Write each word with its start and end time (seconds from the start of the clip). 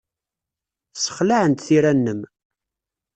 Ssexlaɛent 0.93 1.65
tira-nnem. 1.65 2.21